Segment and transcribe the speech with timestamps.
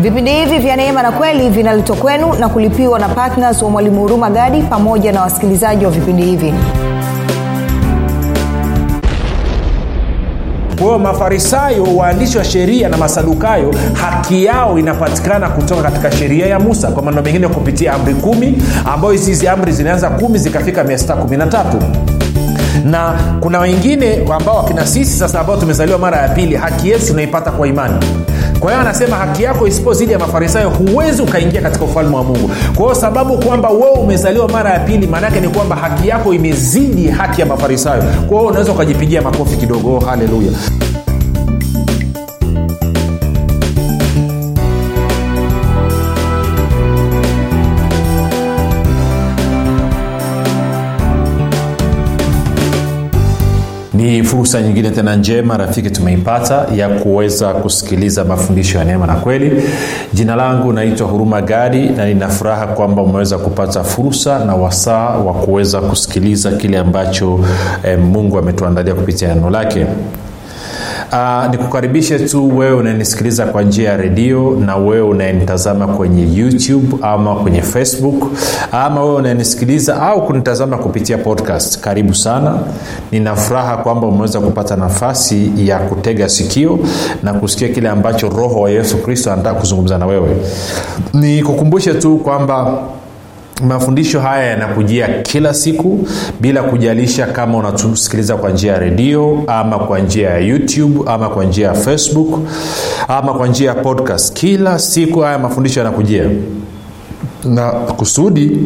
[0.00, 4.30] vipindi hivi vya neema na kweli vinaletwa kwenu na kulipiwa na ptns wa mwalimu huruma
[4.30, 6.54] gadi pamoja na wasikilizaji wa vipindi hivi.
[10.82, 16.88] Kwa mafarisayo waandishi wa sheria na masadukayo haki yao inapatikana kutoka katika sheria ya musa
[16.90, 21.64] kwa maneno mengine kupitia amri kumi ambayo hizi hizi amri zilianza kumi zikafika 613
[22.84, 27.50] na kuna wengine ambao wakina sisi sasa ambao tumezaliwa mara ya pili haki yetu tunaipata
[27.50, 27.94] kwa imani
[28.60, 32.50] kwa hiyo anasema haki yako isipozidi ya mafarisayo huwezi ukaingia katika ufalme wa mungu.
[32.74, 37.08] Kwa hiyo sababu kwamba wewe umezaliwa mara ya pili maanaake ni kwamba haki yako imezidi
[37.08, 38.02] haki ya mafarisayo.
[38.02, 39.96] Kwa hiyo unaweza ukajipigia makofi kidogo.
[39.96, 40.52] Oh, haleluya
[54.50, 59.62] fursa nyingine tena njema rafiki tumeipata ya kuweza kusikiliza mafundisho ya neema na kweli.
[60.12, 65.34] Jina langu naitwa huruma gadi na nina furaha kwamba umeweza kupata fursa na wasaa wa
[65.34, 67.40] kuweza kusikiliza kile ambacho
[67.84, 69.86] eh, mungu ametuandalia kupitia neno lake
[71.12, 77.34] Uh, nikukaribishe tu wewe unanisikiliza kwa njia ya redio na wewe unayenitazama kwenye youtube ama
[77.34, 78.24] kwenye facebook
[78.72, 81.80] ama wewe unayenisikiliza au kunitazama kupitia podcast.
[81.80, 82.54] Karibu sana.
[83.12, 86.78] Nina furaha kwamba umeweza kupata nafasi ya kutega sikio
[87.22, 90.36] na kusikia kile ambacho roho wa yesu kristo anataka kuzungumza na wewe.
[91.14, 92.78] Nikukumbushe tu kwamba
[93.68, 96.08] mafundisho haya yanakujia kila siku
[96.40, 101.44] bila kujalisha kama unatusikiliza kwa njia ya redio ama kwa njia ya youtube ama kwa
[101.44, 102.38] njia ya facebook
[103.08, 104.32] ama kwa njia ya podcast.
[104.32, 106.24] Kila siku haya mafundisho yanakujia.
[107.44, 108.58] Na kusudi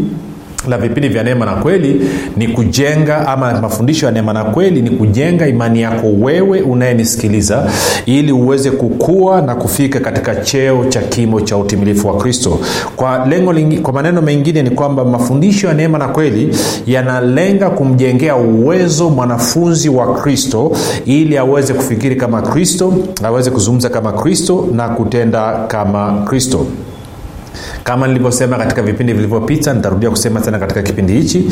[0.70, 2.00] la vipindi vya neema na kweli
[2.36, 7.70] ni kujenga ama mafundisho ya neema na kweli ni kujenga imani yako wewe unayenisikiliza
[8.06, 12.58] ili uweze kukua na kufika katika cheo cha kimo cha utimilifu wa kristo.
[12.96, 18.36] Kwa lengo lingi, kwa maneno mengine ni kwamba mafundisho ya neema na kweli yanalenga kumjengea
[18.36, 20.72] uwezo mwanafunzi wa kristo
[21.04, 22.92] ili aweze kufikiri kama kristo
[23.24, 26.66] aweze kuzungumza kama kristo na kutenda kama kristo
[27.84, 31.44] kama nilivyosema katika vipindi vilivyopita nitarudia kusema tena katika kipindi hichi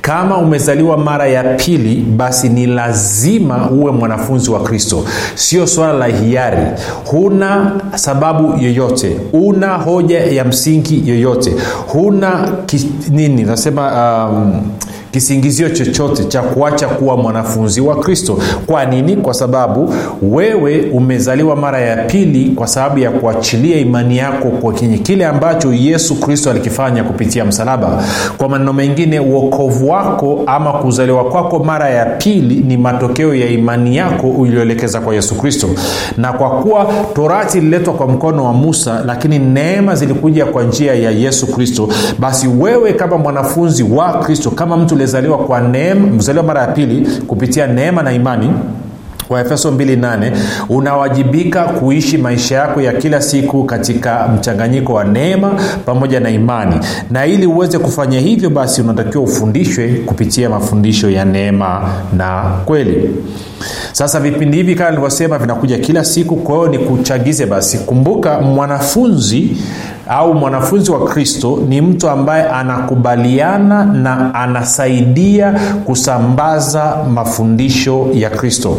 [0.00, 5.04] kama umezaliwa mara ya pili basi ni lazima uwe mwanafunzi wa kristo.
[5.34, 6.62] Sio swala la hiari.
[7.04, 9.16] Huna sababu yoyote.
[9.32, 11.52] Una hoja ya msingi yoyote.
[11.86, 13.90] Huna ki, nini nasema
[14.28, 14.62] um,
[15.12, 18.38] kisingizio chochote cha kuacha kuwa mwanafunzi wa kristo.
[18.66, 19.16] Kwa nini?
[19.16, 25.26] Kwa sababu wewe umezaliwa mara ya pili kwa sababu ya kuachilia imani yako kwenye kile
[25.26, 28.04] ambacho yesu kristo alikifanya kupitia msalaba.
[28.38, 33.96] Kwa maneno mengine uokovu wako ama kuzaliwa kwako mara ya pili ni matokeo ya imani
[33.96, 35.68] yako ulioelekeza kwa yesu kristo.
[36.16, 41.10] Na kwa kuwa torati ililetwa kwa mkono wa musa lakini neema zilikuja kwa njia ya
[41.10, 41.88] yesu kristo
[42.18, 47.08] basi wewe kama mwanafunzi wa kristo kama mtu uliyezaliwa kwa neema mzaliwa mara ya pili
[47.26, 48.52] kupitia neema na imani
[49.28, 50.32] waefeso 28
[50.68, 56.74] unawajibika kuishi maisha yako ya kila siku katika mchanganyiko wa neema pamoja na imani.
[57.10, 63.10] Na ili uweze kufanya hivyo basi unatakiwa ufundishwe kupitia mafundisho ya neema na kweli.
[63.92, 67.78] Sasa vipindi hivi kama nilivyosema vinakuja kila siku kwa hiyo ni kuchagize basi.
[67.78, 69.56] Kumbuka mwanafunzi
[70.08, 78.76] au mwanafunzi wa kristo ni mtu ambaye anakubaliana na anasaidia kusambaza mafundisho ya kristo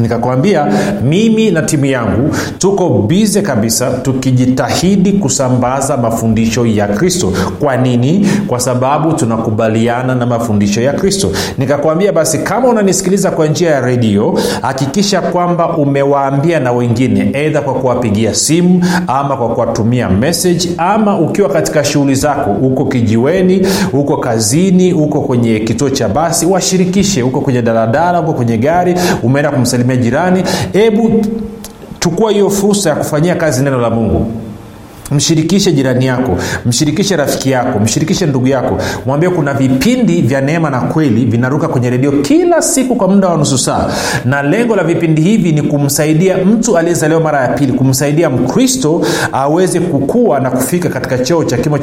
[0.00, 0.66] nikakwambia
[1.04, 7.32] mimi na timu yangu tuko bize kabisa tukijitahidi kusambaza mafundisho ya kristo.
[7.60, 8.28] Kwa nini?
[8.46, 11.30] Kwa sababu tunakubaliana na mafundisho ya kristo.
[11.58, 17.74] Nikakwambia basi kama unanisikiliza kwa njia ya redio hakikisha kwamba umewaambia na wengine eidha kwa
[17.74, 24.90] kuwapigia simu ama kwa kuwatumia message ama ukiwa katika shughuli zako huko kijiweni huko kazini
[24.90, 27.20] huko kwenye kituo cha basi washirikishe.
[27.20, 30.42] Huko kwenye daladala huko kwenye gari umeenda kumsalimia jirani.
[30.72, 31.24] Hebu
[32.00, 34.32] chukua hiyo fursa ya kufanyia kazi neno la mungu
[35.10, 38.78] mshirikishe jirani yako mshirikishe rafiki yako mshirikishe ndugu yako.
[39.06, 43.36] Mwambie kuna vipindi vya neema na kweli vinaruka kwenye redio kila siku kwa muda wa
[43.36, 43.90] nusu saa.
[44.24, 49.02] Na lengo la vipindi hivi ni kumsaidia mtu aliyezaliwa mara ya pili kumsaidia mkristo
[49.32, 51.78] aweze kukua na kufika katika cheo cha kimo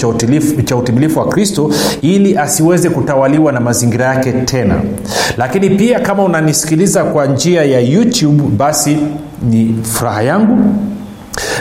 [0.66, 4.76] cha, utimilifu wa kristo ili asiweze kutawaliwa na mazingira yake tena.
[5.38, 8.98] Lakini pia kama unanisikiliza kwa njia ya youtube basi
[9.50, 10.58] ni furaha yangu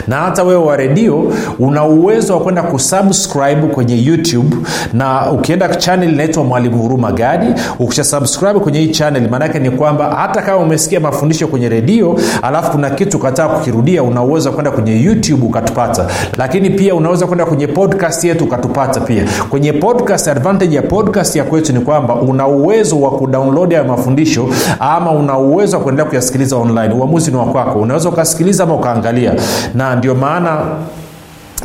[0.07, 4.55] na hata wewe wa redio una uwezo wa kwenda kusubscribe kwenye youtube
[4.93, 7.47] na ukienda chanel inaitwa mwalimu huruma gadi
[7.79, 12.71] ukisha subscribe kwenye hii chanel maanaake ni kwamba hata kama umesikia mafundisho kwenye redio alafu
[12.71, 16.07] kuna kitu ukataa kukirudia una uwezo wa kwenda kwenye youtube ukatupata.
[16.37, 19.23] Lakini pia unaweza kwenda kwenye podcast yetu ukatupata pia.
[19.49, 24.47] Kwenye podcast advantage ya podcast ya kwetu ni kwamba una uwezo wa kudownload hayo mafundisho
[24.79, 26.93] ama una uwezo wa kuendelea kuyasikiliza online.
[26.93, 27.79] Uamuzi ni wa kwako.
[27.79, 29.33] Unaweza ukasikiliza ama ukaangalia.
[29.73, 30.57] Na ndio maana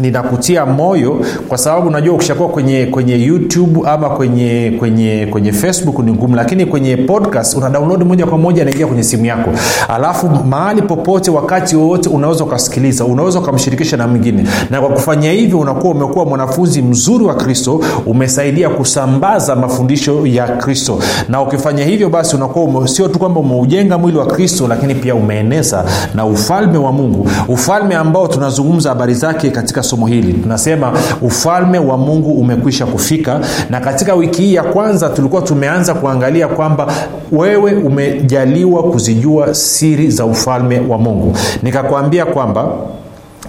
[0.01, 6.13] ninakutia moyo kwa sababu unajua ukishakuwa kwenye kwenye youtube ama kwenye kwenye kwenye facebook ni
[6.13, 9.51] ngumu lakini kwenye podcast una download moja kwa moja anaingia kwenye simu yako.
[9.89, 14.45] Alafu mahali popote wakati wowote unaweza ukasikiliza unaweza ukamshirikisha na mwingine.
[14.71, 20.99] Na kwa kufanya hivyo unakuwa umekuwa mwanafunzi mzuri wa kristo umesaidia kusambaza mafundisho ya kristo.
[21.29, 25.85] Na ukifanya hivyo basi unakuwa sio tu kwamba umeujenga mwili wa kristo lakini pia umeeneza
[26.15, 27.29] na ufalme wa mungu.
[27.49, 30.33] Ufalme ambao tunazungumza habari zake katika somo hili.
[30.33, 30.93] Tunasema
[31.23, 33.41] ufalme wa mungu umekwisha kufika
[33.71, 36.93] na katika wiki hii ya kwanza tulikuwa tumeanza kuangalia kwamba
[37.33, 41.37] wewe umejaliwa kuzijua siri za ufalme wa mungu.
[41.63, 42.69] Nikakwambia kwamba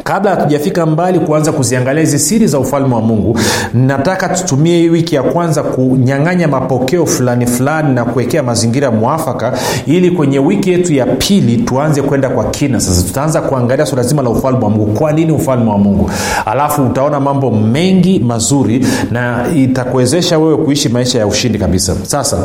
[0.03, 3.39] kabla hatujafika mbali kuanza kuziangalia hizi siri za ufalme wa mungu
[3.73, 9.53] nataka tutumie hii wiki ya kwanza kunyang'anya mapokeo fulani fulani na kuwekea mazingira mwafaka
[9.85, 12.79] ili kwenye wiki yetu ya pili tuanze kwenda kwa kina.
[12.79, 14.93] Sasa tutaanza kuangalia swala zima la ufalme wa mungu.
[14.93, 16.09] Kwa nini ufalme wa mungu?
[16.45, 21.95] Alafu utaona mambo mengi mazuri na itakuwezesha wewe kuishi maisha ya ushindi kabisa.
[22.03, 22.37] Sasa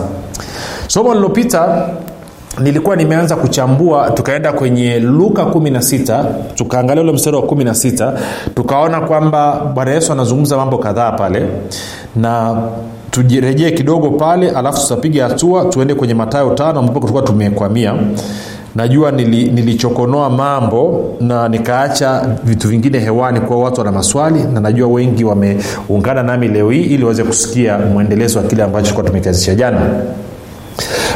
[0.88, 1.88] somo lililopita
[2.62, 6.24] nilikuwa nimeanza kuchambua tukaenda kwenye luka 16
[6.54, 8.12] tukaangalia ule mstari wa 16
[8.54, 11.46] tukaona kwamba bwana yesu anazungumza mambo kadhaa pale
[12.16, 12.56] na
[13.10, 17.94] tujirejee kidogo pale alafu tutapiga hatua tuende kwenye matayo tano ambapo tulikuwa tumekwamia.
[18.74, 24.88] Najua nili, nilichokonoa mambo na nikaacha vitu vingine hewani kuwa watu wana maswali na najua
[24.88, 29.80] wengi wameungana nami leo hii ili waweze kusikia mwendelezo wa kile ambacho tulikuwa tumekianzisha jana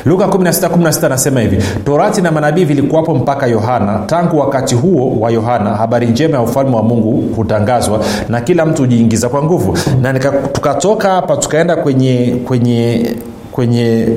[0.04, 3.98] luka 1616 anasema hivi torati na manabii vilikuwapo mpaka yohana.
[4.06, 8.82] Tangu wakati huo wa yohana habari njema ya ufalme wa mungu hutangazwa na kila mtu
[8.82, 9.78] hujiingiza kwa nguvu.
[10.02, 10.14] Na
[10.52, 13.10] tukatoka hapa tukaenda kwenye kwenye
[13.52, 14.08] kwenye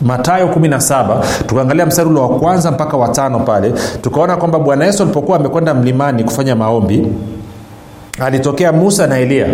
[0.00, 1.16] matayo 17
[1.46, 3.72] tukaangalia mstari ule wa kwanza mpaka watano pale
[4.02, 7.06] tukaona kwamba bwana yesu alipokuwa amekwenda mlimani kufanya maombi
[8.20, 9.46] alitokea musa na eliya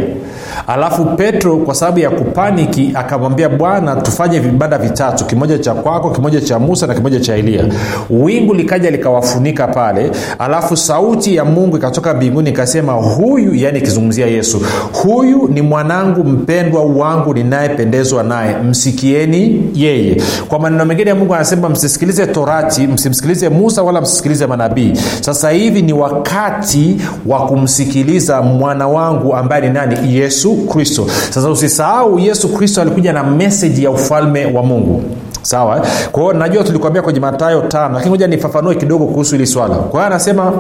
[0.67, 6.41] alafu petro kwa sababu ya kupaniki akamwambia bwana tufanye vibanda vitatu kimoja cha kwako kimoja
[6.41, 7.65] cha musa na kimoja cha eliya
[8.11, 10.11] wingu likaja likawafunika pale.
[10.39, 14.63] Alafu sauti ya mungu ikatoka mbinguni ikasema huyu yani ikizungumzia yesu
[14.93, 18.57] huyu ni mwanangu mpendwa wangu ninayependezwa naye.
[18.59, 20.23] Msikieni yeye.
[20.49, 24.93] Kwa maneno mengine ya mungu anasema msisikilize torati msimsikilize musa wala msisikilize manabii.
[25.21, 26.97] Sasa hivi ni wakati
[27.27, 30.17] wa kumsikiliza mwana wangu ambaye ni nani?
[30.17, 31.07] Yesu kristo.
[31.31, 35.03] Sasa usisahau yesu kristo alikuja na meseji ya ufalme wa mungu.
[35.43, 39.75] Sawa kwao najua tulikuambia kwenye matayo tano lakini moja nifafanue kidogo kuhusu hili swala.
[39.75, 40.53] Kwa hiyo anasema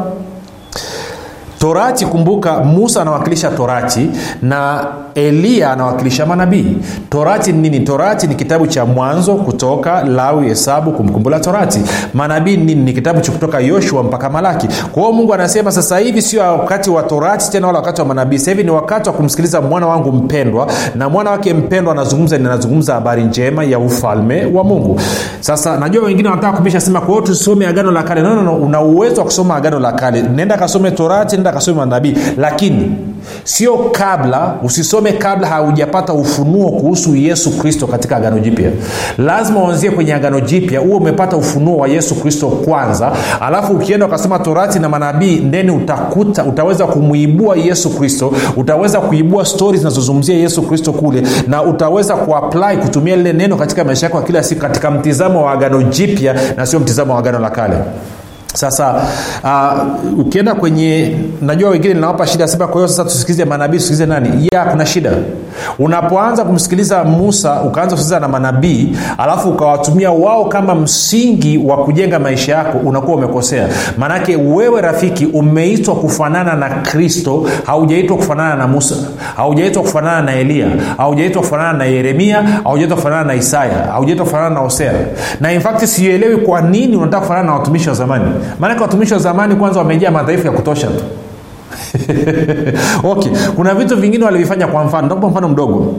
[1.64, 4.10] torati kumbuka musa anawakilisha torati
[4.42, 6.76] na eliya anawakilisha manabii.
[7.10, 7.80] Torati ni nini?
[7.80, 11.80] Torati ni kitabu cha mwanzo kutoka lawi hesabu kumkumbula torati.
[12.14, 12.82] Manabii ni nini?
[12.82, 14.68] Ni kitabu cha kutoka yoshua mpaka malaki.
[14.92, 18.38] Kwa hiyo mungu anasema sasa hivi sio wakati wa torati tena wala wakati wa manabii.
[18.38, 23.22] Hivi ni wakati wa kumsikiliza mwana wangu mpendwa na mwana wake mpendwa anazungumza ninazungumza habari
[23.24, 25.00] njema ya ufalme wa mungu.
[25.40, 28.22] Sasa najua wengine wanataka kubisha sema kwa tusome agano la kale.
[28.22, 30.22] No, una uwezo wa kusoma agano la kale.
[30.22, 32.92] Nenda kasome torati nenda kasome manabii lakini
[33.44, 38.70] sio kabla usisome kabla haujapata ufunuo kuhusu yesu kristo katika agano jipya.
[39.18, 43.12] Lazima uanzie kwenye agano jipya huo umepata ufunuo wa yesu kristo kwanza.
[43.40, 49.78] Alafu ukienda ukasoma torati na manabii ndeni utakuta utaweza kumwibua yesu kristo utaweza kuibua stori
[49.78, 54.42] zinazozungumzia yesu kristo kule na utaweza kuapply kutumia lile neno katika maisha yako ya kila
[54.42, 57.76] siku katika mtizamo wa agano jipya na sio mtizamo wa agano la kale
[58.54, 58.94] sasa
[59.44, 64.48] uh, ukienda kwenye najua wengine linawapa shida sema kwa hiyo sasa tusikilize manabii tusikilize nani?
[64.52, 65.10] Ya kuna shida.
[65.78, 72.52] Unapoanza kumsikiliza musa ukaanza kusikiliza na manabii alafu ukawatumia wao kama msingi wa kujenga maisha
[72.54, 73.68] yako unakuwa umekosea.
[73.98, 78.94] Maanake wewe rafiki umeitwa kufanana na kristo haujaitwa kufanana na musa
[79.36, 84.60] haujaitwa kufanana na eliya haujaitwa kufanana na yeremia haujaitwa kufanana na isaya haujaitwa kufanana na
[84.60, 84.92] hosea.
[85.40, 88.24] Na infakti sielewi kwa nini unataka kufanana na watumishi wa zamani
[88.60, 91.04] maanake watumishi wa zamani kwanza wamejaa madhaifu ya kutosha tu.
[93.04, 95.94] Okay kuna vitu vingine walivifanya kwa mfano ntakupa mfano mdogo.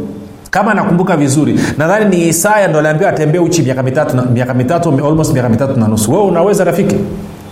[0.50, 3.62] Kama nakumbuka vizuri nadhani ni isaya ndo aliambiwa atembee uchi
[4.34, 6.12] miaka mitatu almost miaka mitatu na nusu.
[6.12, 6.96] Wewe unaweza rafiki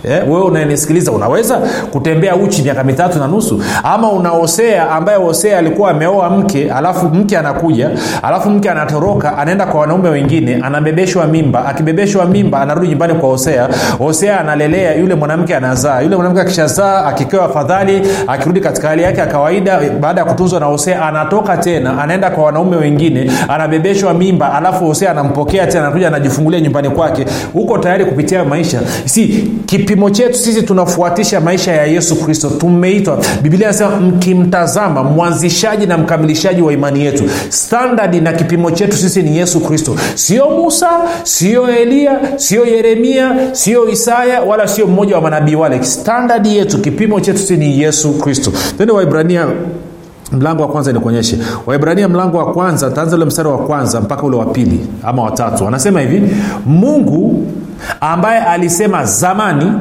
[0.08, 1.58] Eh, wewe unanisikiliza unaweza
[1.92, 3.62] kutembea uchi miaka mitatu na nusu?
[3.82, 7.90] Ama una hosea ambaye hosea alikuwa ameoa mke alafu mke anakuja
[8.22, 11.64] alafu mke anatoroka anaenda kwa wanaume wengine anabebeshwa mimba.
[11.66, 13.68] Akibebeshwa mimba anarudi nyumbani kwa hosea
[13.98, 16.00] hosea analelea yule mwanamke anazaa.
[16.00, 20.66] Yule mwanamke akishazaa akikewa afadhali akirudi katika hali yake ya kawaida baada ya kutunzwa na
[20.66, 26.60] hosea anatoka tena anaenda kwa wanaume wengine anabebeshwa mimba alafu hosea anampokea tena anakuja anajifungulia
[26.60, 27.26] nyumbani kwake.
[27.52, 28.80] Huko tayari kupitia maisha?
[29.04, 29.50] Si
[29.94, 32.50] kipimo chetu sisi tunafuatisha maisha ya yesu kristo.
[32.50, 33.18] Tumeitwa.
[33.42, 37.24] Biblia inasema mkimtazama mwanzishaji na mkamilishaji wa imani yetu.
[37.48, 39.96] Standadi na kipimo chetu sisi ni yesu kristo.
[40.14, 40.88] Sio musa
[41.22, 45.82] sio eliya sio yeremia sio isaya wala sio mmoja wa manabii wale.
[45.84, 48.52] Standadi yetu kipimo chetu sisi ni yesu kristo.
[48.78, 49.46] Tende waibrania
[50.32, 51.38] mlango wa kwanza nikuonyeshe.
[51.66, 55.66] Waibrania mlango wa kwanza taanza ule mstari wa kwanza mpaka ule wa pili ama watatu
[55.68, 56.22] anasema hivi
[56.66, 57.46] mungu
[58.00, 59.72] ambaye alisema zamani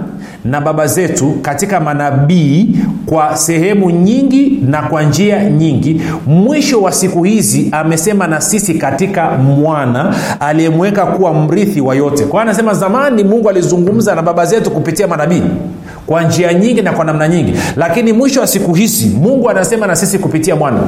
[0.46, 6.02] na baba zetu katika manabii kwa sehemu nyingi na kwa njia nyingi.
[6.28, 12.26] Mwisho wa siku hizi amesema na sisi katika mwana aliyemweka kuwa mrithi wa yote.
[12.26, 15.44] Kwa anasema zamani mungu alizungumza na baba zetu kupitia manabii
[16.06, 17.54] kwa njia nyingi na kwa namna nyingi.
[17.76, 20.80] Lakini mwisho wa siku hizi mungu anasema na sisi kupitia mwana.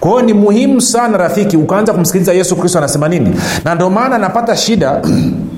[0.00, 3.36] Kwa hiyo ni muhimu sana rafiki ukaanza kumsikiliza yesu kristo anasema nini.
[3.64, 5.02] Na ndio maana anapata shida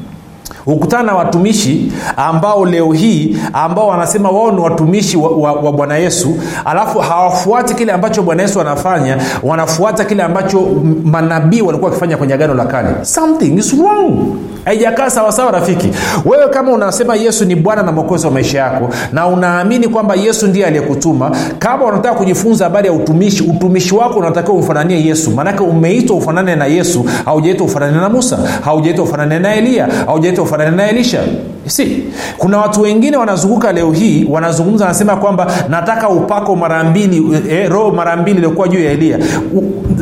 [0.64, 5.97] hukutana na watumishi ambao leo hii ambao wanasema wao ni watumishi wa, wa, wa bwana
[5.97, 10.69] yesu alafu hawafuati kile ambacho bwana yesu anafanya wanafuata kile ambacho
[11.04, 12.88] manabii walikuwa wakifanya kwenye agano la kale.
[13.02, 14.37] Something is wrong.
[14.64, 15.88] Haijakaa sawasawa rafiki.
[16.25, 20.47] Wewe kama unasema yesu ni bwana na mwokozi wa maisha yako na unaamini kwamba yesu
[20.47, 25.31] ndiye aliyekutuma kama unataka kujifunza habari ya utumishi utumishi wako unatakiwa umfananie yesu.
[25.31, 30.77] Maanake umeitwa ufanane na yesu haujaitwa ufanane na musa haujaitwa ufanane na eliya haujaitwa ufanane
[30.77, 31.21] naye elisha.
[31.67, 32.03] Si
[32.39, 37.91] kuna watu wengine wanazunguka leo hii wanazungumza wanasema kwamba nataka upako mara mbili eh, roho
[37.91, 39.19] mara mbili iliokuwa juu ya elia.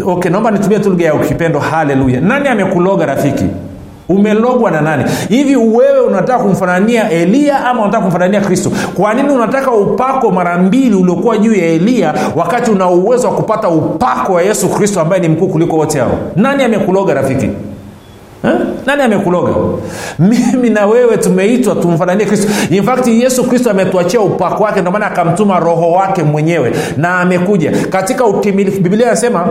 [0.07, 3.45] Okay naomba nitumie tu lugha ya ukipendo haleluya nani amekuloga rafiki?
[4.09, 5.04] Umelogwa na nani?
[5.28, 8.71] Hivi wewe unataka kumfanania eliya ama unataka kumfanania kristo?
[8.95, 13.69] Kwa nini unataka upako mara mbili uliokuwa juu ya eliya wakati una uwezo wa kupata
[13.69, 16.19] upako wa yesu kristo ambaye ni mkuu kuliko wote hao?
[16.37, 17.50] Nani amekuloga rafiki
[18.42, 18.59] Ha?
[18.87, 19.52] nani amekuloga?
[20.18, 22.49] Mimi na wewe tumeitwa tumfananie kristo.
[22.70, 27.73] In yesu kristo ametuachia upako wake ndio maana akamtuma roho wake mwenyewe na amekuja.
[27.90, 29.47] Katika utimilifu biblia anasema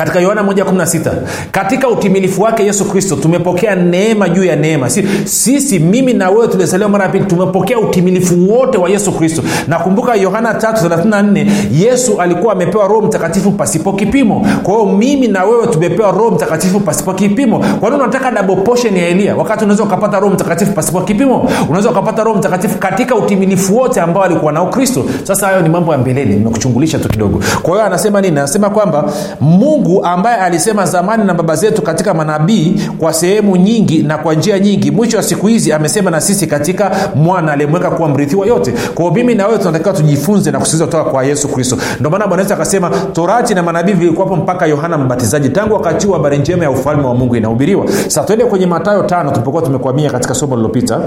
[0.00, 1.10] katika yohana 116
[1.52, 4.90] katika utimilifu wake yesu kristo tumepokea neema juu ya neema.
[4.90, 9.42] Si, sisi mimi na wewe tuliozaliwa mara ya pili tumepokea utimilifu wote wa yesu kristo.
[9.68, 14.46] Nakumbuka yohana 334 yesu alikuwa amepewa roho mtakatifu pasipo kipimo.
[14.62, 17.58] Kwa hiyo mimi na wewe tumepewa roho mtakatifu pasipo kipimo.
[17.80, 19.36] Kwa nini unataka double ya elia?
[19.36, 21.48] Wakati unaweza ukapata roho mtakatifu pasipo kipimo.
[21.68, 25.04] Unaweza ukapata roho mtakatifu katika utimilifu wote ambao alikuwa nao kristo.
[25.24, 27.40] Sasa hayo ni mambo ya mbeleni nimekuchungulisha tu kidogo.
[27.62, 28.38] Kwa hiyo anasema nini?
[28.38, 34.02] Anasema kwamba mungu mungu ambaye alisema zamani na baba zetu katika manabii kwa sehemu nyingi
[34.02, 34.90] na kwa njia nyingi.
[34.90, 38.74] Mwisho wa siku hizi amesema na sisi katika mwana aliyemweka kuwa mrithi wa yote.
[38.94, 41.76] Kwao mimi na wewe tunatakiwa tujifunze na kusikiliza kutoka kwa yesu kristo.
[41.98, 45.48] Ndio maana bwana akasema torati na manabii vilikuwapo mpaka yohana mbatizaji.
[45.48, 47.86] Tangu wakati huu habari njema ya ufalme wa mungu inahubiriwa.
[47.88, 51.00] Sasa tuende kwenye matayo tano tulipokuwa tumekwamia katika somo lililopita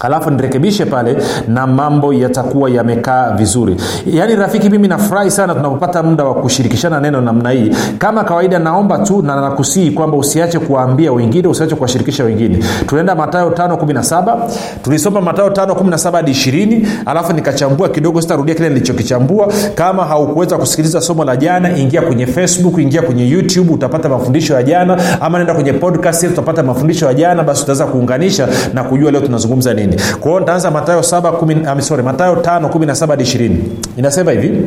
[0.00, 1.16] alafu nirekebishe pale
[1.48, 3.76] na mambo yatakuwa yamekaa vizuri.
[4.06, 7.72] Yaani rafiki mimi nafurahi sana tunapopata muda wa kushirikishana neno namna hii.
[7.98, 12.58] Kama kawaida naomba tu na nakusii kwamba usiache kuwaambia wengine usiache kuwashirikisha wengine.
[12.86, 14.38] Tunaenda matayo 517
[14.82, 19.52] tulisoma matayo 517 hadi 20 alafu nikachambua kidogo sitarudia kile nilichokichambua.
[19.74, 24.62] Kama haukuweza kusikiliza somo la jana ingia kwenye facebook ingia kwenye youtube utapata mafundisho ya
[24.62, 24.98] jana.
[25.20, 27.42] Ama naenda kwenye podcast utapata mafundisho ya jana.
[27.42, 32.02] Basi utaweza kuunganisha na kujua leo tunazungumza nini nini kwa hiyo nitaanza matayo 7 sorry
[32.02, 33.50] matayo 5 17 hadi 20
[33.96, 34.62] inasema hivi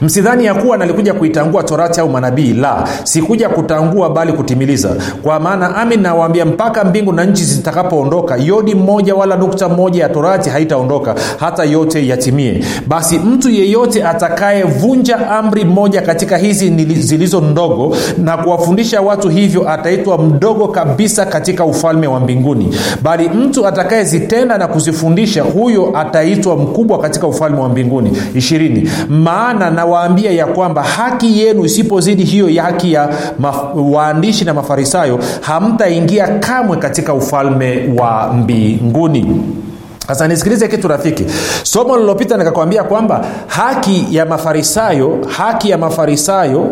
[0.00, 2.52] msidhani ya kuwa nalikuja kuitangua torati au manabii?
[2.52, 4.96] La sikuja kutangua bali kutimiliza.
[5.22, 10.08] Kwa maana amin nawaambia mpaka mbingu na nchi zitakapoondoka yodi mmoja wala nukta moja ya
[10.08, 12.64] torati haitaondoka hata yote yatimie.
[12.88, 20.18] Basi mtu yeyote atakayevunja amri moja katika hizi zilizo ndogo na kuwafundisha watu hivyo ataitwa
[20.18, 22.74] mdogo kabisa katika ufalme wa mbinguni.
[23.02, 28.12] Bali mtu atakayezitenda na kuzifundisha huyo ataitwa mkubwa katika ufalme wa mbinguni.
[28.34, 28.90] Ishirini.
[29.08, 33.08] Maana nawaambia ya kwamba haki yenu isipozidi hiyo ya haki ya
[33.42, 39.42] maf- waandishi na mafarisayo hamtaingia kamwe katika ufalme wa mbinguni.
[40.06, 41.24] Sasa nisikilize kitu rafiki.
[41.62, 46.66] Somo lililopita nikakwambia kwamba haki ya mafarisayo haki ya mafarisayo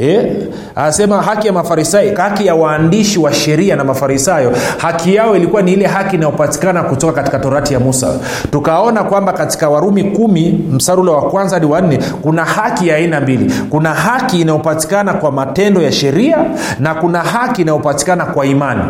[0.00, 0.32] Eh,
[0.74, 5.72] anasema haki ya mafarisayo haki ya waandishi wa sheria na mafarisayo haki yao ilikuwa ni
[5.72, 8.18] ile haki inayopatikana kutoka katika torati ya musa.
[8.50, 13.20] Tukaona kwamba katika warumi kumi mstari ule wa kwanza hadi wanne kuna haki ya aina
[13.20, 13.52] mbili.
[13.70, 16.38] Kuna haki inayopatikana kwa matendo ya sheria
[16.80, 18.82] na kuna haki inayopatikana kwa imani.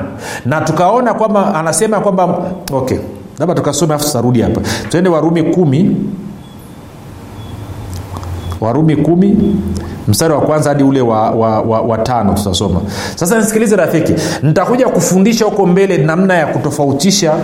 [0.47, 2.39] Na tukaona kwamba anasema kwamba
[2.73, 2.99] okay
[3.39, 4.61] labda tukasome afu tutarudi hapa.
[4.89, 5.97] Twende warumi kumi.
[8.61, 9.57] Warumi kumi
[10.09, 12.81] mstari wa kwanza hadi ule wa, wa, wa, wa tano tutasoma.
[13.15, 17.35] Sasa nisikilize rafiki nitakuja kufundisha huko mbele namna ya kutofautisha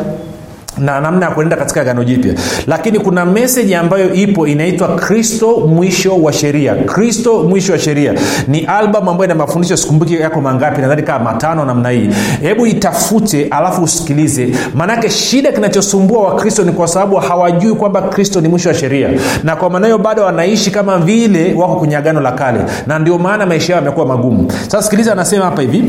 [0.79, 2.35] na namna ya kuenda katika gano jipya.
[2.67, 6.75] Lakini kuna meseji ambayo ipo inaitwa kristo mwisho wa sheria.
[6.75, 8.15] Kristo mwisho wa sheria.
[8.49, 12.11] Ni albamu ambayo ina mafundisho sikumbuki yako mangapi nadhani kama matano namna hii.
[12.41, 14.55] Hebu itafute alafu usikilize.
[14.75, 19.09] Maanake shida kinachosumbua wakristo ni kwa sababu hawajui kwamba kristo ni mwisho wa sheria.
[19.43, 22.59] Na kwa maana hiyo bado wanaishi kama vile wako kwenye agano la kale.
[22.87, 24.53] Na ndio maana maisha yao yamekuwa magumu.
[24.63, 25.85] Sasa sikiliza anasema hapa hivi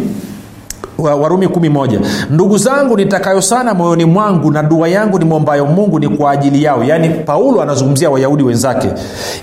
[0.97, 1.99] warumi kumi moja.
[2.29, 6.63] Ndugu zangu nitakayo sana moyoni mwangu na dua yangu ni mwombayo mungu ni kwa ajili
[6.63, 6.83] yao.
[6.83, 8.87] Yaani paulo anazungumzia wayahudi wenzake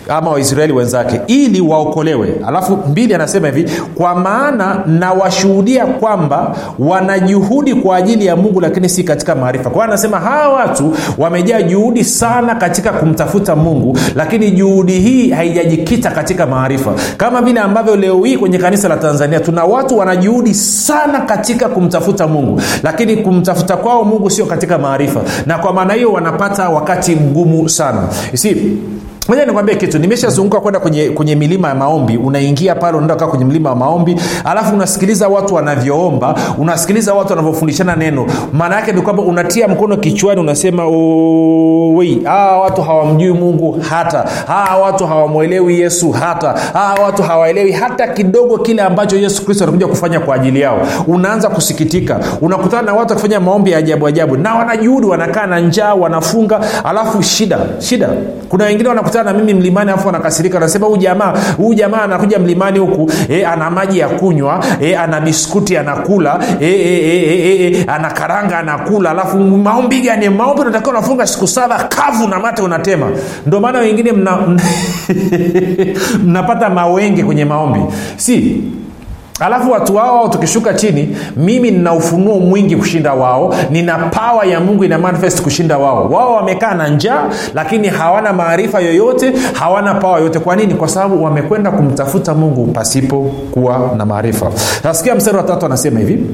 [0.09, 2.29] ama waisraeli wenzake ili waokolewe.
[2.47, 8.89] Alafu mbili anasema hivi kwa maana nawashuhudia kwamba wana juhudi kwa ajili ya mungu lakini
[8.89, 9.71] si katika maarifa.
[9.71, 16.47] Kwa anasema hawa watu wamejaa juhudi sana katika kumtafuta mungu lakini juhudi hii haijajikita katika
[16.47, 16.93] maarifa.
[17.17, 21.42] Kama vile ambavyo leo hii kwenye kanisa la tanzania tuna watu wana juhudi sana katika
[21.69, 22.61] kumtafuta mungu.
[22.83, 25.21] Lakini kumtafuta kwao mungu sio katika maarifa.
[25.47, 28.09] Na kwa maana hiyo wanapata wakati mgumu sana.
[28.35, 28.57] Si
[29.29, 33.45] moja nikwambie kitu nimeshazunguka kwenda kwenye, kwenye milima ya maombi unaingia pale unaenda kaa kwenye
[33.45, 38.27] milima ya maombi alafu unasikiliza watu wanavyoomba unasikiliza watu wanavyofundishana neno.
[38.53, 40.87] Maana yake ni kwamba unatia mkono kichwani unasema
[41.97, 44.25] wei hawa watu hawamjui mungu hata.
[44.47, 46.53] Hawa watu hawamwelewi yesu hata.
[46.73, 50.79] Hawa watu hawaelewi hata kidogo kile ambacho yesu kristo anakuja kufanya kwa ajili yao.
[51.07, 52.21] Unaanza kusikitika.
[52.41, 54.37] Unakutana na watu wakifanya maombi ya ajabu ajabu.
[54.37, 58.09] Na wanajuhudi wanakaa na njaa wanafunga alafu shida shida.
[58.49, 58.89] Kuna wengine
[59.19, 63.45] wanakutana na mimi mlimani afu anakasirika anasema huu jamaa huu jamaa anakuja mlimani huku e,
[63.45, 68.59] ana maji ya kunywa e, ana biskuti anakula e, e, e, e, e, ana karanga
[68.59, 70.29] anakula alafu maombi gani?
[70.29, 73.11] Maombi unatakiwa unafunga siku saba kavu na mate unatema.
[73.47, 74.39] Ndio maana wengine mna,
[76.27, 77.81] mnapata mawenge kwenye maombi.
[78.17, 78.63] Si
[79.43, 84.85] alafu watu wao tukishuka chini mimi nina ufunuo mwingi kushinda wao nina pawa ya mungu
[84.85, 86.09] ina manifest kushinda wao.
[86.09, 87.25] Wao wamekaa na njaa
[87.55, 90.39] lakini hawana maarifa yoyote hawana pawa yoyote.
[90.39, 90.75] Kwa nini?
[90.75, 94.51] Kwa sababu wamekwenda kumtafuta mungu pasipo kuwa na maarifa.
[94.85, 96.25] Nasikia mstari wa tatu anasema hivi.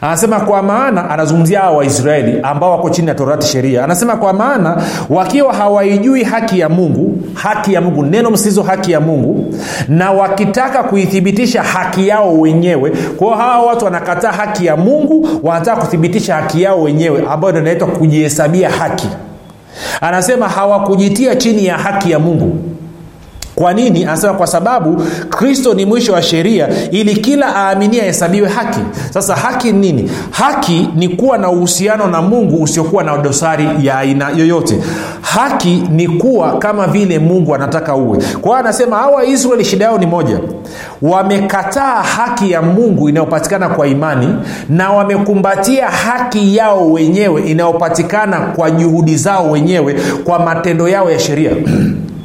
[0.00, 3.84] Anasema kwa maana anazungumzia hawa waisraeli ambao wako chini ya torati sheria.
[3.84, 9.00] Anasema kwa maana wakiwa hawaijui haki ya mungu haki ya mungu neno msizo haki ya
[9.00, 9.54] mungu
[9.88, 12.90] na wakitaka kuithibitisha haki yao wenyewe.
[12.90, 17.88] Kwao hawa watu wanakataa haki ya mungu wanataka kuthibitisha haki yao wenyewe ambayo ndo inaitwa
[17.88, 19.08] kujihesabia haki.
[20.00, 22.56] Anasema hawakujitia chini ya haki ya mungu
[23.56, 24.04] kwa nini?
[24.04, 28.80] Anasema kwa sababu kristo ni mwisho wa sheria ili kila aaminia ahesabiwe haki.
[29.10, 30.10] Sasa haki ni nini?
[30.30, 34.80] Haki ni kuwa na uhusiano na mungu usiokuwa na dosari ya aina yoyote.
[35.20, 38.18] Haki ni kuwa kama vile mungu anataka uwe.
[38.18, 40.40] Kwa hiyo anasema hawa israeli shida yao ni moja.
[41.02, 44.34] Wamekataa haki ya mungu inayopatikana kwa imani
[44.68, 51.50] na wamekumbatia haki yao wenyewe inayopatikana kwa juhudi zao wenyewe kwa matendo yao ya sheria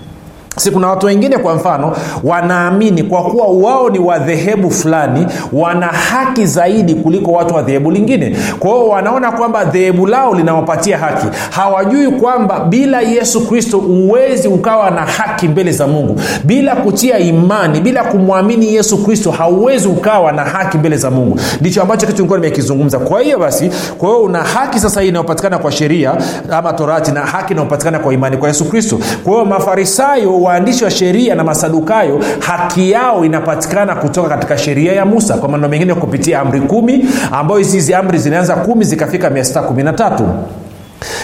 [0.57, 6.45] si kuna watu wengine kwa mfano wanaamini kwa kuwa wao ni wadhehebu fulani wana haki
[6.45, 8.37] zaidi kuliko watu wa dhehebu lingine.
[8.59, 11.25] Kwa hiyo wanaona kwamba dhehebu lao linawapatia haki.
[11.49, 16.21] Hawajui kwamba bila yesu kristo uwezi ukawa na haki mbele za mungu.
[16.43, 21.39] Bila kutia imani bila kumwamini yesu kristo hauwezi ukawa na haki mbele za mungu.
[21.61, 22.99] Ndicho ambacho kitu nilikuwa nimekizungumza.
[22.99, 26.13] Kwa hiyo basi kwa hiyo una haki sasa hii inayopatikana kwa sheria
[26.51, 28.99] ama torati na haki inayopatikana kwa imani kwa yesu kristo.
[29.23, 35.05] Kwa hiyo mafarisayo waandishi wa sheria na masadukayo haki yao inapatikana kutoka katika sheria ya
[35.05, 35.37] musa.
[35.37, 39.61] Kwa maneno mengine kupitia amri kumi ambayo hizi hizi amri zinaanza kumi zikafika mia sita
[39.61, 39.83] kumi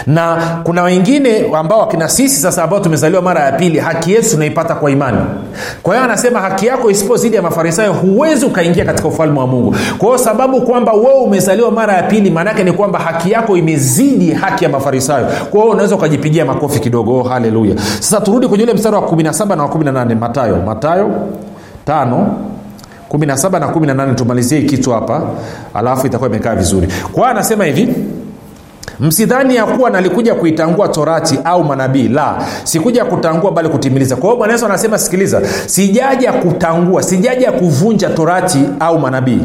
[0.06, 4.74] na kuna wengine ambao wakina sisi sasa ambao tumezaliwa mara ya pili haki yetu tunaipata
[4.74, 5.18] kwa imani.
[5.82, 9.74] Kwa hiyo anasema haki yako isipozidi ya mafarisayo huwezi ukaingia katika ufalme wa mungu.
[9.98, 14.32] Kwa hiyo sababu kwamba wewe umezaliwa mara ya pili maanaake ni kwamba haki yako imezidi
[14.32, 15.26] haki ya mafarisayo.
[15.50, 17.18] Kwa hiyo unaweza ukajipigia makofi kidogo.
[17.18, 17.76] Oh, haleluya.
[18.00, 21.10] Sasa turudi kwenye ule mstari wa 17 na wa 18 matayo matayo
[21.84, 22.34] tano
[23.10, 25.22] 17 na 18 tumalizie kitu hapa
[25.74, 26.88] alafu itakuwa imekaa vizuri.
[27.12, 27.94] Kwa anasema hivi
[29.00, 32.08] msidhani ya kuwa nalikuja kuitangua torati au manabii.
[32.08, 32.34] La
[32.64, 34.16] sikuja kutangua bali kutimiliza.
[34.16, 39.40] Kwa hiyo bwana yesu anasema sikiliza sijaja kutangua sijaja kuvunja torati au manabii.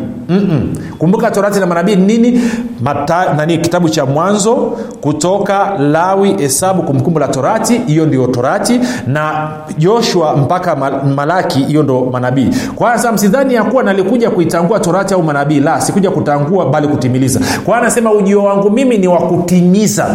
[0.98, 2.42] Kumbuka torati na manabii ni nini?
[2.82, 4.56] Mata, nani kitabu cha mwanzo
[5.02, 10.76] kutoka lawi hesabu kumbukumbu la torati hiyo ndio torati na joshua mpaka
[11.16, 12.50] malaki hiyo ndo manabii.
[12.76, 15.60] Kwanza msidhani ya kuwa nalikuja kuitangua torati au manabii.
[15.60, 17.40] La sikuja kutangua bali kutimiliza.
[17.66, 20.06] Kwa anasema ujio wangu mimi ni wa kutimiza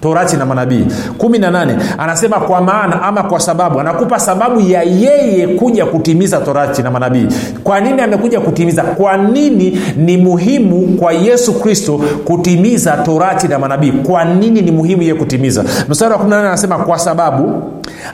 [0.00, 0.86] torati na manabii.
[1.18, 6.90] 18 anasema kwa maana ama kwa sababu anakupa sababu ya yeye kuja kutimiza torati na
[6.90, 7.26] manabii.
[7.64, 8.82] Kwa nini amekuja kutimiza?
[8.82, 13.92] Kwa nini ni muhimu kwa yesu kristo kutimiza torati na manabii?
[13.92, 15.64] Kwa nini ni muhimu yeye kutimiza?
[15.88, 17.62] Mstari wa 18 anasema kwa sababu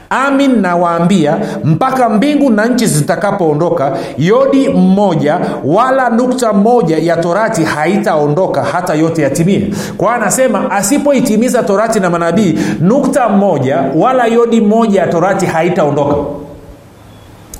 [0.09, 8.63] amin nawaambia mpaka mbingu na nchi zitakapoondoka yodi mmoja wala nukta moja ya torati haitaondoka
[8.63, 9.73] hata yote yatimie.
[9.97, 16.15] Kwa anasema asipoitimiza torati na manabii nukta moja wala yodi moja ya torati haitaondoka.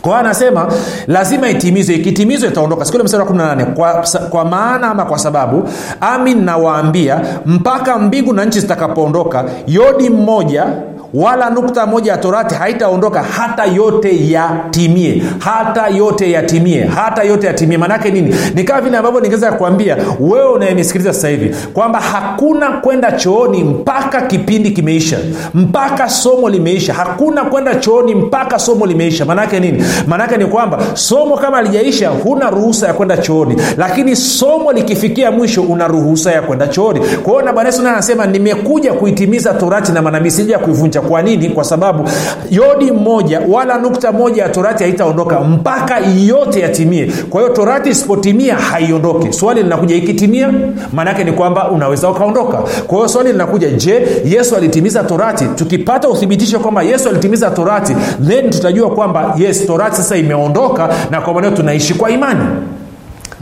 [0.01, 0.67] Kwa anasema
[1.07, 2.85] lazima itimizwe ikitimizwa itaondoka.
[2.85, 5.69] Sikule mstari wa 18 kwa, kwa maana ama kwa sababu
[6.01, 10.65] amin nawaambia mpaka mbingu na nchi zitakapoondoka yodi mmoja
[11.13, 17.77] wala nukta moja ya torati haitaondoka hata yote yatimie hata yote yatimie hata yote yatimie.
[17.77, 18.35] Maanaake nini?
[18.55, 24.21] Ni kama vile ambavyo ningeweza kuambia wewe unayenisikiliza sasa hivi kwamba hakuna kwenda chooni mpaka
[24.21, 25.17] kipindi kimeisha
[25.53, 26.93] mpaka somo limeisha.
[26.93, 29.25] Hakuna kwenda chooni mpaka somo limeisha.
[29.25, 29.83] Maanaake nini?
[30.07, 33.55] Maanaake ni kwamba somo kama lijaisha huna ruhusa ya kwenda chooni.
[33.77, 36.99] Lakini somo likifikia mwisho una ruhusa ya kwenda chooni.
[36.99, 41.49] Kwa hiyo na bwana yesu anasema nimekuja kuitimiza torati na manabii sija kuivunja kwa nini?
[41.49, 42.09] Kwa sababu
[42.49, 47.11] yodi mmoja wala nukta moja ya torati haitaondoka mpaka yote yatimie.
[47.29, 49.33] Kwa hiyo torati isipotimia haiondoki.
[49.33, 50.53] Swali linakuja ikitimia
[50.93, 52.57] maanaake ni kwamba unaweza ukaondoka.
[52.87, 55.45] Kwa hiyo swali linakuja je yesu alitimiza torati?
[55.55, 57.95] Tukipata uthibitisho kwamba yesu alitimiza torati
[58.27, 62.39] then tutajua kwamba yes torati sasa imeondoka na kwa maneo tunaishi kwa imani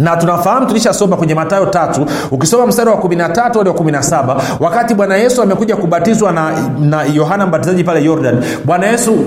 [0.02, 5.16] na tunafahamu tulishasoma kwenye matayo tatu ukisoma mstari wa 13 hadi wa 17 wakati bwana
[5.18, 9.18] yesu amekuja kubatizwa na, na yohana mbatizaji pale jordan bwana yesu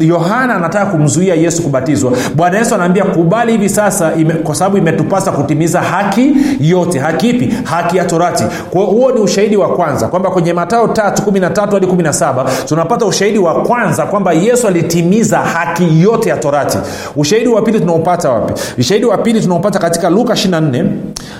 [0.00, 2.12] yohana anataka kumzuia yesu kubatizwa.
[2.34, 6.98] Bwana yesu anaambia kubali hivi sasa ime, kwa sababu imetupasa kutimiza haki yote.
[6.98, 7.54] Haki ipi?
[7.64, 8.44] Haki ya torati.
[8.70, 13.38] Kwa huo ni ushahidi wa kwanza kwamba kwenye matayo tatu 13 hadi 17 tunapata ushahidi
[13.38, 16.78] wa kwanza kwamba yesu alitimiza haki yote ya torati.
[17.16, 18.52] Ushahidi wa pili tunaupata wapi?
[18.78, 20.84] Ushahidi wa pili tunaupata katika luka 24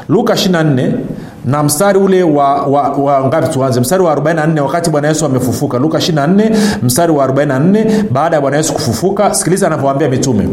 [0.08, 0.92] luka 24
[1.44, 3.80] na mstari ule wa, wa, wa ngapi tuanze?
[3.80, 5.78] Mstari wa 44 wakati bwana yesu amefufuka.
[5.78, 9.34] Luka 24 mstari wa 44 baada ya bwana yesu kufufuka.
[9.34, 10.48] Sikiliza anavyoambia mitume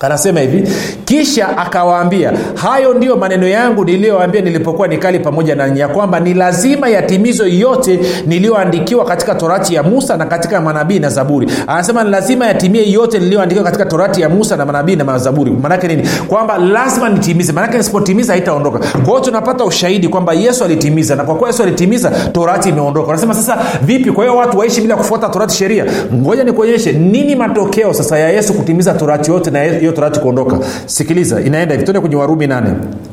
[0.00, 0.68] anasema hivi
[1.04, 6.88] kisha akawaambia hayo ndiyo maneno yangu niliyoambia nilipokuwa nikali pamoja nanyi ya kwamba ni lazima
[6.88, 11.48] yatimizwe yote niliyoandikiwa katika torati ya musa na katika manabii na zaburi.
[11.66, 15.88] Anasema ni lazima yatimie yote niliyoandikiwa katika torati ya musa na manabii na mazaburi maanake
[15.88, 16.08] nini?
[16.28, 17.52] Kwamba lazima nitimize.
[17.52, 18.78] Maanake nisipotimiza haitaondoka.
[18.78, 23.08] Kwa hiyo tunapata ushahidi kwamba yesu alitimiza na kwa kuwa yesu alitimiza torati imeondoka.
[23.12, 24.10] Anasema sasa vipi?
[24.12, 25.84] Kwa hiyo watu waishi bila kufuata torati sheria?
[26.14, 30.58] Ngoja nikuonyeshe nini matokeo sasa ya yesu kutimiza torati yote na hiyo torati kuondoka.
[30.86, 31.84] Sikiliza inaenda hivi.
[31.84, 32.70] Tuende kwenye warumi nane.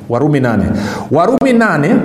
[0.10, 0.64] Warumi nane.
[1.12, 1.96] Warumi nane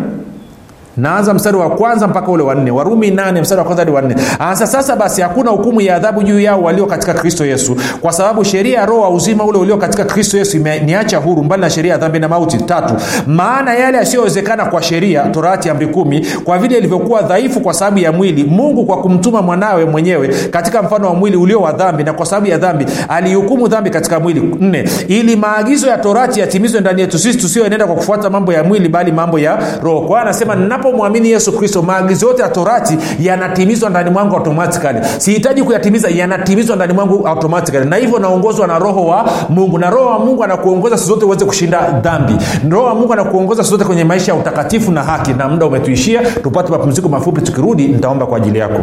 [0.98, 4.66] naanza mstari wa kwanza mpaka ule wanne warumi nane mstari wa kwanza hadi wanne anasa
[4.66, 7.76] sasa basi hakuna hukumu ya adhabu juu yao walio katika kristo yesu.
[8.00, 11.62] Kwa sababu sheria ya roho wa uzima ule ulio katika kristo yesu imeniacha huru mbali
[11.62, 12.58] na sheria ya dhambi na mauti.
[12.58, 12.94] Tatu
[13.26, 18.12] maana yale yasiyowezekana kwa sheria torati amri kumi kwa vile ilivyokuwa dhaifu kwa sababu ya
[18.12, 22.26] mwili mungu kwa kumtuma mwanawe mwenyewe katika mfano wa mwili ulio wa dhambi na kwa
[22.26, 24.40] sababu ya dhambi alihukumu dhambi katika mwili.
[24.60, 28.88] Nne ili maagizo ya torati yatimizwe ndani yetu sisi tusiyoenenda kwa kufuata mambo ya mwili
[28.88, 30.00] bali mambo ya roho.
[30.00, 34.98] Kwa hiyo anasema ninapo ninapomwamini yesu kristo maagizo yote ya torati yanatimizwa ndani mwangu automatikali
[35.18, 39.78] sihitaji kuyatimiza yanatimizwa ndani mwangu automatikali na hivyo naongozwa na roho wa mungu.
[39.78, 42.32] Na roho wa mungu anakuongoza sizote uweze kushinda dhambi.
[42.70, 45.32] Roho wa mungu anakuongoza sizote kwenye maisha ya utakatifu na haki.
[45.32, 47.40] Na muda umetuishia tupate mapumziko mafupi.
[47.40, 48.80] Tukirudi nitaomba kwa ajili yako.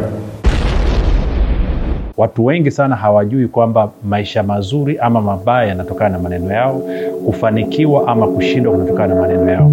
[2.17, 6.81] Watu wengi sana hawajui kwamba maisha mazuri ama mabaya yanatokana na maneno yao
[7.25, 9.71] kufanikiwa ama kushindwa kunatokana na maneno yao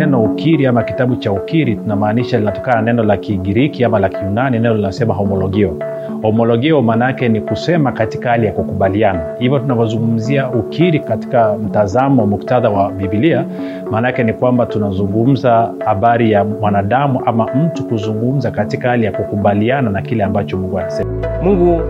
[0.00, 4.58] neno ukiri ama kitabu cha ukiri tunamaanisha linatokana na neno la kigiriki ama la kiunani
[4.58, 5.76] neno linasema homologio.
[6.22, 9.20] Homologio maana yake ni kusema katika hali ya kukubaliana.
[9.38, 13.44] Hivyo tunavyozungumzia ukiri katika mtazamo muktadha wa bibilia
[13.90, 19.90] maana yake ni kwamba tunazungumza habari ya mwanadamu ama mtu kuzungumza katika hali ya kukubaliana
[19.90, 21.10] na kile ambacho mungu anasema.
[21.42, 21.80] Mungu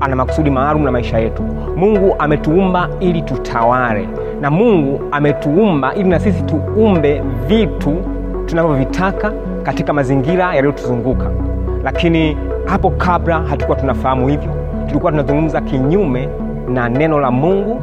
[0.00, 1.42] ana makusudi maalum na maisha yetu.
[1.76, 4.08] Mungu ametuumba ili tutawale
[4.40, 7.96] na mungu ametuumba ili na sisi tuumbe vitu
[8.46, 11.30] tunavyovitaka katika mazingira yaliyotuzunguka.
[11.84, 14.50] Lakini hapo kabla hatukuwa tunafahamu hivyo
[14.86, 16.28] tulikuwa tunazungumza kinyume
[16.68, 17.80] na neno la mungu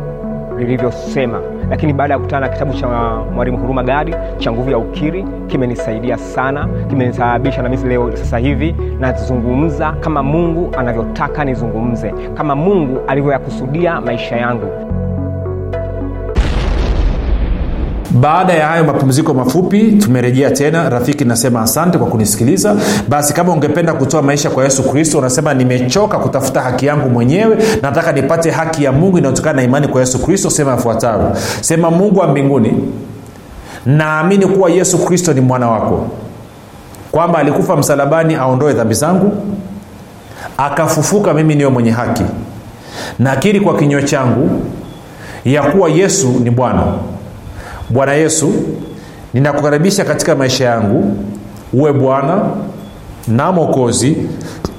[0.58, 1.42] lilivyosema.
[1.70, 2.88] Lakini baada ya kukutana na kitabu cha
[3.36, 8.76] mwalimu huruma gadi cha nguvu ya ukiri kimenisaidia sana kimenisababisha na mimi leo sasa hivi
[9.00, 14.68] nazungumza kama mungu anavyotaka nizungumze kama mungu alivyoyakusudia maisha yangu
[18.14, 20.90] baada ya hayo mapumziko mafupi tumerejea tena.
[20.90, 22.76] Rafiki nasema asante kwa kunisikiliza.
[23.10, 28.12] Basi kama ungependa kutoa maisha kwa yesu kristo unasema nimechoka kutafuta haki yangu mwenyewe nataka
[28.12, 31.32] nipate haki ya mungu inayotokana na imani kwa yesu kristo sema yafuatayo.
[31.62, 32.74] Sema mungu wa mbinguni
[33.86, 36.08] naamini kuwa yesu kristo ni mwana wako.
[37.12, 39.32] Kwamba alikufa msalabani aondoe dhambi zangu
[40.58, 42.24] akafufuka mimi niwe mwenye haki.
[43.20, 44.62] Nakiri kwa kinywa changu
[45.46, 46.84] ya kuwa yesu ni bwana
[47.94, 48.54] bwana yesu
[49.34, 51.16] ninakukaribisha katika maisha yangu.
[51.74, 52.42] Uwe bwana
[53.28, 54.18] na mwokozi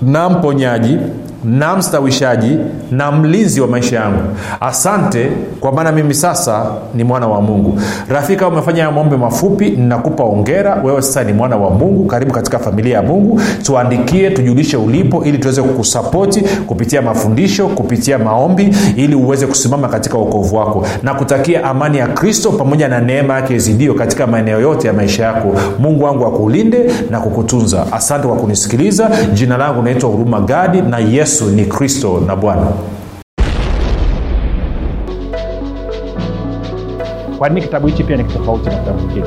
[0.02, 0.98] na mponyaji
[1.44, 2.56] na mstawishaji
[2.90, 4.22] na mlinzi wa maisha yangu.
[4.60, 5.28] Asante
[5.60, 7.80] kwa maana mimi sasa ni mwana wa mungu.
[8.08, 12.04] Rafika umefanya maombe mafupi ninakupa ongera wewe sasa ni mwana wa mungu.
[12.06, 13.40] Karibu katika familia ya mungu.
[13.62, 20.56] Tuandikie tujulishe ulipo ili tuweze kukusapoti kupitia mafundisho kupitia maombi ili uweze kusimama katika uokovu
[20.56, 20.86] wako.
[21.02, 25.24] Na kutakia amani ya kristo pamoja na neema yake izidio katika maeneo yote ya maisha
[25.24, 25.54] yako.
[25.78, 27.92] Mungu wangu akulinde na kukutunza.
[27.92, 29.10] Asante kwa kunisikiliza.
[29.32, 32.72] Jina langu naitwa huruma gadi na yesu yesu ni kristo na bwana.
[37.38, 39.26] Kwa nini kitabu hichi pia ni kitofauti na kitabu kingine